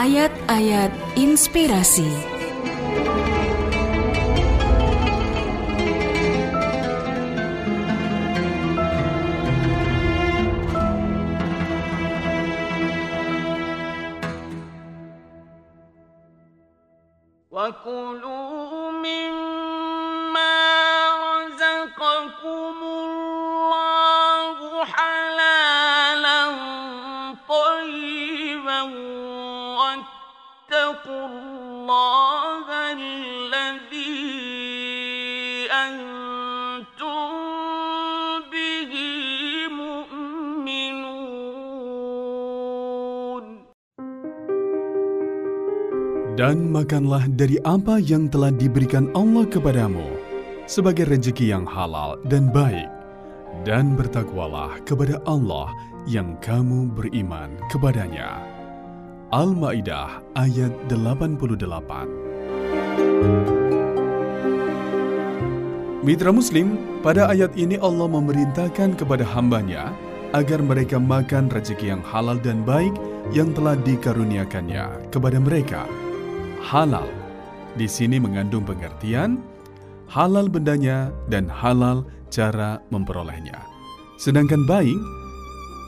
Ayat-ayat 0.00 0.92
inspirasi. 1.16 2.36
وكلوا 17.56 18.69
Dan 46.31 46.71
makanlah 46.71 47.27
dari 47.27 47.59
apa 47.67 47.99
yang 47.99 48.31
telah 48.31 48.55
diberikan 48.55 49.11
Allah 49.11 49.43
kepadamu 49.43 50.15
sebagai 50.63 51.03
rezeki 51.11 51.51
yang 51.51 51.67
halal 51.67 52.15
dan 52.31 52.47
baik. 52.55 52.87
Dan 53.67 53.99
bertakwalah 53.99 54.79
kepada 54.87 55.19
Allah 55.27 55.75
yang 56.07 56.39
kamu 56.39 56.87
beriman 56.95 57.51
kepadanya. 57.67 58.39
Al-Ma'idah 59.35 60.23
ayat 60.39 60.71
88 60.87 61.67
Mitra 66.07 66.31
Muslim, 66.31 66.79
pada 67.03 67.27
ayat 67.27 67.51
ini 67.59 67.75
Allah 67.75 68.07
memerintahkan 68.07 68.95
kepada 68.95 69.27
hambanya 69.27 69.91
agar 70.31 70.63
mereka 70.63 70.95
makan 70.95 71.51
rezeki 71.51 71.91
yang 71.91 72.03
halal 72.07 72.39
dan 72.39 72.63
baik 72.63 72.95
yang 73.35 73.51
telah 73.51 73.75
dikaruniakannya 73.83 75.11
kepada 75.11 75.37
mereka. 75.37 75.83
Halal 76.61 77.09
di 77.73 77.89
sini 77.89 78.21
mengandung 78.21 78.61
pengertian 78.67 79.41
halal 80.11 80.51
bendanya 80.51 81.09
dan 81.31 81.47
halal 81.47 82.03
cara 82.27 82.83
memperolehnya. 82.91 83.57
Sedangkan 84.19 84.67
baik 84.67 84.99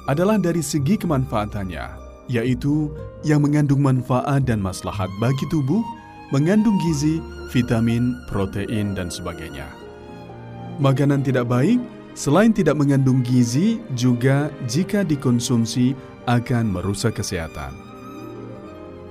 adalah 0.10 0.40
dari 0.40 0.64
segi 0.64 0.98
kemanfaatannya, 0.98 1.86
yaitu 2.32 2.92
yang 3.22 3.44
mengandung 3.44 3.84
manfaat 3.84 4.48
dan 4.48 4.60
maslahat 4.60 5.12
bagi 5.20 5.46
tubuh, 5.52 5.84
mengandung 6.32 6.76
gizi, 6.82 7.20
vitamin, 7.52 8.16
protein, 8.32 8.96
dan 8.98 9.12
sebagainya. 9.12 9.68
Makanan 10.82 11.22
tidak 11.22 11.48
baik 11.52 11.78
selain 12.18 12.50
tidak 12.50 12.80
mengandung 12.80 13.22
gizi, 13.22 13.78
juga 13.94 14.50
jika 14.66 15.06
dikonsumsi 15.06 15.94
akan 16.26 16.74
merusak 16.74 17.20
kesehatan. 17.20 17.93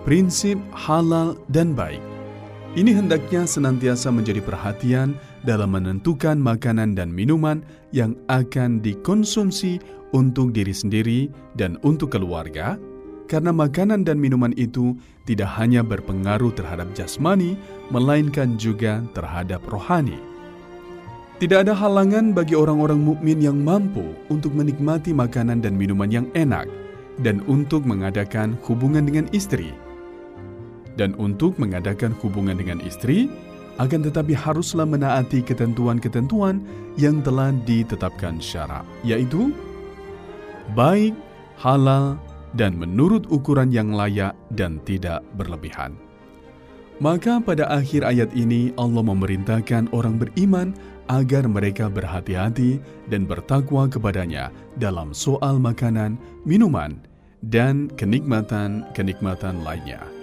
Prinsip 0.03 0.58
halal 0.75 1.39
dan 1.47 1.78
baik 1.78 2.03
ini 2.72 2.97
hendaknya 2.97 3.45
senantiasa 3.45 4.08
menjadi 4.08 4.41
perhatian 4.41 5.12
dalam 5.45 5.77
menentukan 5.77 6.41
makanan 6.41 6.97
dan 6.97 7.12
minuman 7.12 7.61
yang 7.92 8.17
akan 8.33 8.80
dikonsumsi 8.80 9.77
untuk 10.17 10.56
diri 10.56 10.73
sendiri 10.73 11.28
dan 11.53 11.77
untuk 11.84 12.17
keluarga, 12.17 12.80
karena 13.28 13.52
makanan 13.52 14.08
dan 14.08 14.17
minuman 14.17 14.57
itu 14.57 14.96
tidak 15.29 15.52
hanya 15.61 15.85
berpengaruh 15.85 16.48
terhadap 16.57 16.89
jasmani, 16.96 17.61
melainkan 17.92 18.57
juga 18.57 19.05
terhadap 19.12 19.61
rohani. 19.68 20.17
Tidak 21.45 21.68
ada 21.68 21.77
halangan 21.77 22.33
bagi 22.33 22.57
orang-orang 22.57 23.05
mukmin 23.05 23.36
yang 23.36 23.61
mampu 23.61 24.17
untuk 24.33 24.57
menikmati 24.57 25.12
makanan 25.12 25.61
dan 25.61 25.77
minuman 25.77 26.08
yang 26.08 26.24
enak 26.33 26.73
dan 27.20 27.45
untuk 27.45 27.85
mengadakan 27.85 28.57
hubungan 28.64 29.05
dengan 29.05 29.29
istri. 29.36 29.77
Dan 30.97 31.17
untuk 31.17 31.57
mengadakan 31.57 32.13
hubungan 32.20 32.61
dengan 32.61 32.80
istri, 32.85 33.33
akan 33.80 34.05
tetapi 34.05 34.36
haruslah 34.36 34.85
menaati 34.85 35.41
ketentuan-ketentuan 35.41 36.61
yang 37.01 37.25
telah 37.25 37.55
ditetapkan 37.64 38.36
syarak, 38.36 38.85
yaitu 39.01 39.48
baik, 40.77 41.17
halal, 41.57 42.20
dan 42.53 42.77
menurut 42.77 43.25
ukuran 43.33 43.73
yang 43.73 43.97
layak 43.97 44.36
dan 44.53 44.77
tidak 44.85 45.25
berlebihan. 45.41 45.97
Maka 47.01 47.41
pada 47.41 47.67
akhir 47.67 48.05
ayat 48.05 48.30
ini 48.36 48.70
Allah 48.77 49.03
memerintahkan 49.03 49.91
orang 49.91 50.20
beriman 50.20 50.77
agar 51.11 51.48
mereka 51.51 51.91
berhati-hati 51.91 52.79
dan 53.11 53.27
bertakwa 53.27 53.91
kepadanya 53.91 54.55
dalam 54.79 55.11
soal 55.11 55.59
makanan, 55.59 56.14
minuman, 56.47 57.01
dan 57.42 57.91
kenikmatan-kenikmatan 57.98 59.67
lainnya. 59.67 60.22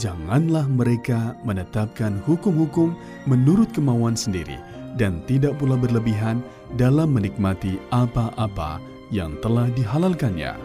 Janganlah 0.00 0.64
mereka 0.72 1.36
menetapkan 1.44 2.16
hukum-hukum 2.24 2.96
menurut 3.28 3.68
kemauan 3.76 4.16
sendiri 4.16 4.56
dan 4.96 5.20
tidak 5.28 5.56
pula 5.60 5.76
berlebihan 5.76 6.40
dalam 6.80 7.12
menikmati 7.12 7.76
apa-apa 7.92 8.80
yang 9.12 9.36
telah 9.44 9.68
dihalalkannya. 9.76 10.56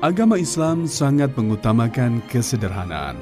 Agama 0.00 0.40
Islam 0.40 0.88
sangat 0.88 1.34
mengutamakan 1.36 2.24
kesederhanaan. 2.30 3.18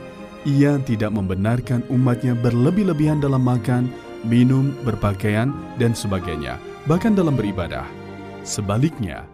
Ia 0.46 0.78
tidak 0.86 1.10
membenarkan 1.10 1.82
umatnya 1.90 2.38
berlebih-lebihan 2.38 3.18
dalam 3.18 3.42
makan, 3.42 3.90
minum, 4.22 4.70
berpakaian, 4.86 5.50
dan 5.82 5.90
sebagainya, 5.90 6.62
bahkan 6.86 7.18
dalam 7.18 7.34
beribadah. 7.34 7.82
Sebaliknya, 8.46 9.26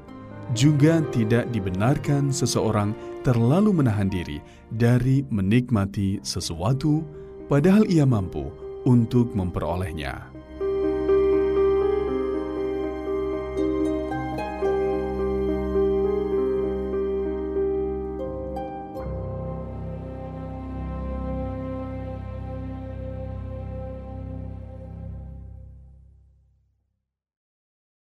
juga 0.53 1.01
tidak 1.09 1.49
dibenarkan 1.49 2.29
seseorang 2.29 2.93
terlalu 3.25 3.81
menahan 3.81 4.13
diri 4.13 4.45
dari 4.69 5.25
menikmati 5.33 6.21
sesuatu, 6.21 7.01
padahal 7.49 7.89
ia 7.89 8.05
mampu 8.05 8.53
untuk 8.85 9.33
memperolehnya. 9.33 10.34